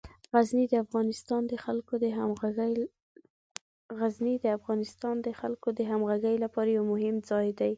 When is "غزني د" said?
4.01-4.45